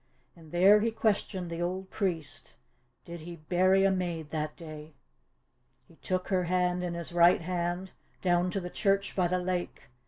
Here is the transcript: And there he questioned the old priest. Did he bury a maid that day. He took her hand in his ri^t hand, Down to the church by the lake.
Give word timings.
And 0.35 0.51
there 0.51 0.79
he 0.79 0.89
questioned 0.89 1.51
the 1.51 1.61
old 1.61 1.91
priest. 1.91 2.55
Did 3.05 3.19
he 3.19 3.35
bury 3.35 3.83
a 3.85 3.91
maid 3.91 4.31
that 4.31 4.55
day. 4.55 4.95
He 5.87 5.97
took 5.97 6.29
her 6.29 6.45
hand 6.45 6.83
in 6.83 6.95
his 6.95 7.11
ri^t 7.11 7.41
hand, 7.41 7.91
Down 8.23 8.49
to 8.49 8.59
the 8.59 8.71
church 8.71 9.15
by 9.15 9.27
the 9.27 9.37
lake. 9.37 9.89